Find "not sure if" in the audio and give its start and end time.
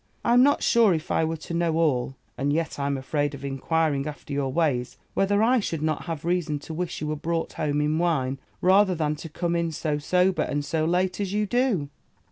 0.41-1.11